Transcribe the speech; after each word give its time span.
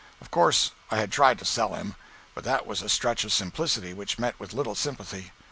Of 0.19 0.31
course 0.31 0.71
I 0.89 0.97
had 0.97 1.11
tried 1.11 1.37
to 1.37 1.45
sell 1.45 1.75
him; 1.75 1.93
but 2.33 2.43
that 2.43 2.65
was 2.65 2.81
a 2.81 2.89
stretch 2.89 3.23
of 3.23 3.31
simplicity 3.31 3.93
which 3.93 4.17
met 4.17 4.39
with 4.39 4.51
little 4.51 4.73
sympathy. 4.73 5.29